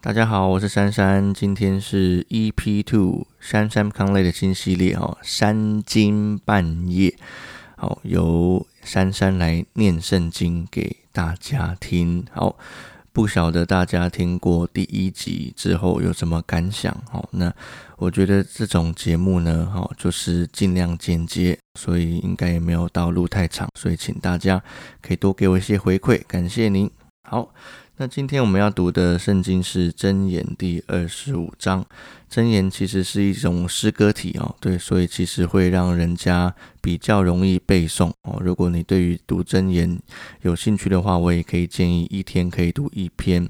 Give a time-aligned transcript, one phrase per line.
[0.00, 7.12] 大家好，我是珊珊，今天是 EP Two 珊珊康类的新系列哦，三更半夜，
[7.76, 12.24] 好由珊珊来念圣经给大家听。
[12.32, 12.56] 好，
[13.12, 16.96] 不晓得大家听过第一集之后有什么感想？
[17.10, 17.52] 好，那
[17.96, 24.62] 我觉得这种节目呢，好就是尽量简洁，所以应该也没有到路太长，所以请大家
[25.02, 26.88] 可以多给我一些回馈，感谢您。
[27.28, 27.52] 好。
[27.98, 31.84] 那今天我们要读的圣经是箴言第二十五章。
[32.30, 38.38] 箴言其实是一种诗歌体哦，对，所以其实会让人家比较容易背诵哦。
[38.40, 39.98] 如果你对于读箴言
[40.42, 43.46] 有兴趣的话，我也可以建议一天可以读一篇。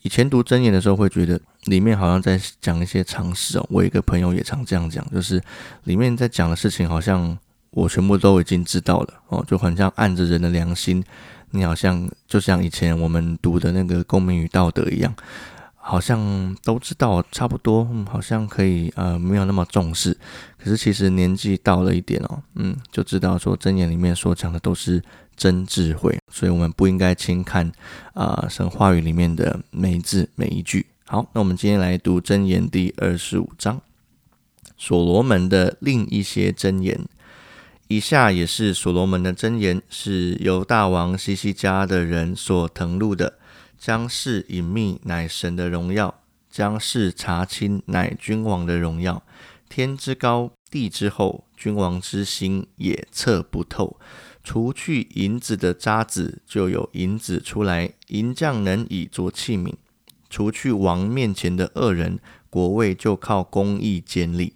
[0.00, 3.66] 以前读箴言的时候，会觉得里面好像在讲一些常识哦。
[3.70, 5.40] 我一个朋友也常这样讲，就是
[5.84, 7.38] 里面在讲的事情好像
[7.70, 11.04] 我全部都已经知道了哦，就很像按着人的良心。
[11.52, 15.14] 你好像就像以前我们读的那个《公民与道德》一样，
[15.74, 20.16] 好像都知道差不多，好像可以呃没有那么重视。
[20.58, 25.02] 可是其实年纪到了一点哦，嗯，就知道说真言里面所讲的都是
[25.36, 27.70] 真智慧，所以我们不应该轻看
[28.14, 30.86] 啊神话语里面的每一字每一句。
[31.06, 33.80] 好，那我们今天来读真言第二十五章，
[34.78, 36.98] 所罗门的另一些真言。
[37.92, 43.38] 以下也是所罗门的箴言，是由大王西西家的人所誊录的。
[43.76, 49.22] 将事隐秘乃神的荣耀，将事查清乃君王的荣耀。
[49.68, 54.00] 天之高地之厚，君王之心也测不透。
[54.42, 59.74] 除去银子的渣子，就有银子出来；银匠能以作器皿。
[60.30, 64.54] 除去王面前的恶人，国位就靠公义建立。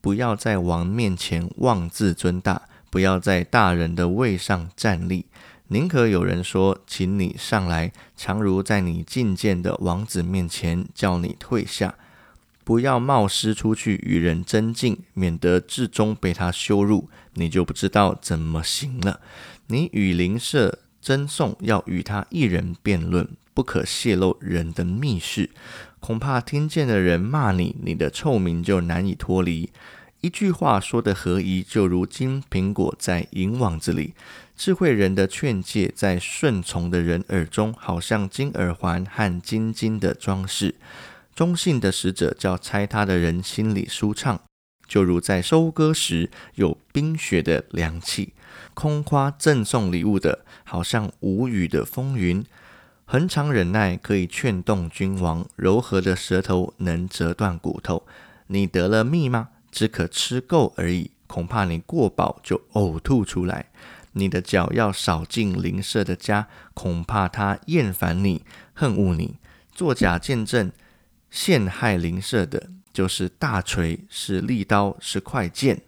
[0.00, 2.62] 不要在王面前妄自尊大。
[2.90, 5.26] 不要在大人的位上站立，
[5.68, 11.94] 宁可有人说，请你上来，常如在你觐见的王子面前叫你退下。
[12.64, 19.20] 不要冒失出去与人争竞，免得至终被他羞辱，你就不知道怎么行了。
[19.68, 25.50] 你与邻舍争讼，要与他一人辩论，不可泄露人的密事，
[25.98, 29.70] 恐怕听见的人骂你，你的臭名就难以脱离。
[30.22, 34.12] 一句话说的合宜，就如金苹果在银网子里；
[34.54, 40.74] 智慧人的劝诫在顺从的人耳中，好像金耳环和金金的装饰。
[41.34, 44.38] 忠信的使者叫猜他的人心里舒畅，
[44.86, 48.34] 就如在收割时有冰雪的凉气。
[48.74, 52.44] 空夸赠送礼物的，好像无雨的风云。
[53.06, 58.06] 恒常忍耐可以劝动君王，柔和的舌头能折断骨头。
[58.48, 59.48] 你得了蜜吗？
[59.70, 63.66] 只可吃够而已，恐怕你过饱就呕吐出来。
[64.12, 68.44] 你的脚要少进邻舍的家，恐怕他厌烦你、
[68.74, 69.36] 恨恶你。
[69.72, 70.72] 作假见证、
[71.30, 75.82] 陷害邻舍的，就是大锤、是利刀、是快剑。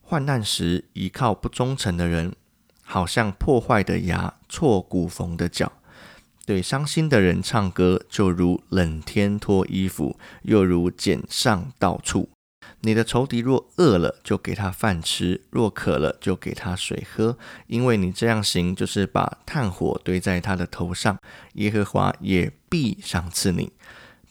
[0.00, 2.34] 患难时依靠不忠诚的人，
[2.82, 5.72] 好像破坏的牙、错骨缝的脚。
[6.46, 12.28] 对伤心的人唱歌，就如冷天脱衣服，又如剪上到处。
[12.86, 17.36] 你的仇敌若饿了，就给他饭吃；若渴了，就给他水喝。
[17.66, 21.18] 因为你这样行，就是把炭火堆在他的头上，
[21.54, 23.72] 耶和华也必赏赐你。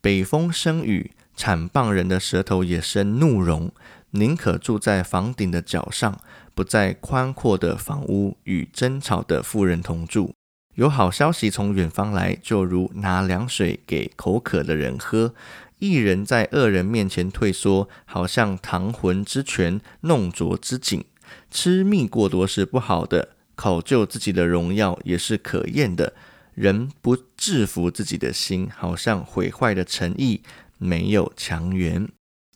[0.00, 3.70] 北风生雨，铲棒人的舌头也生怒容。
[4.10, 6.18] 宁可住在房顶的角上，
[6.52, 10.34] 不在宽阔的房屋与争吵的妇人同住。
[10.74, 15.34] 有好消息从远方来，就如拿凉水给口渴的人喝。
[15.80, 21.04] 一人在恶人面前退缩，好像唐魂之泉、弄浊之井。
[21.50, 26.12] 吃蜜过多是不好的，考究自己的荣耀也是可厌的。
[26.54, 30.42] 人不制服自己的心，好像毁坏的诚意，
[30.76, 32.06] 没有强援。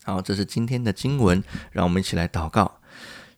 [0.03, 1.43] 好，这是今天的经文，
[1.73, 2.81] 让我们一起来祷告。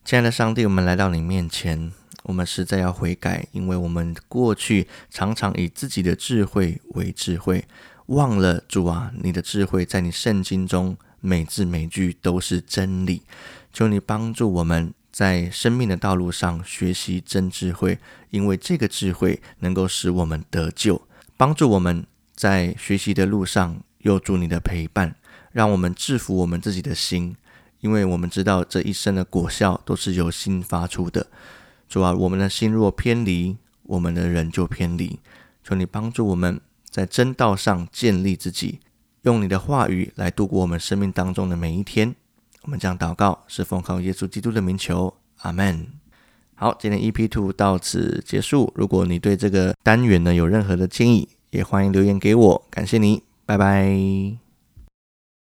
[0.04, 1.92] 亲爱的上帝，我们来到你面前，
[2.24, 7.64] 我们实在要悔改，因为我们过去常常以自己的智慧为智慧。
[8.06, 13.22] 忘了主啊，你的智慧在你圣经中每字每句都是真理。
[13.72, 17.98] 求你帮助我们在生命的道路上学习真智慧，
[18.30, 21.02] 因为这个智慧能够使我们得救。
[21.36, 22.06] 帮助我们
[22.36, 25.16] 在学习的路上有助你的陪伴，
[25.50, 27.34] 让我们制服我们自己的心，
[27.80, 31.26] 因为我们知道这一生的果效都是由心发出的。
[31.88, 35.18] 主啊，我们的心若偏离，我们的人就偏离。
[35.64, 36.60] 求你帮助我们。
[36.90, 38.80] 在真道上建立自己，
[39.22, 42.14] 用你的话语来度过我们生命当中的每一天。
[42.62, 45.86] 我们将祷告是奉靠耶稣基督的名求，阿门。
[46.54, 48.72] 好，今天 EP Two 到此结束。
[48.74, 52.66] 如果你对这个单元呢有任何的建议，也欢迎留言给我。
[52.70, 54.45] 感谢你，拜拜。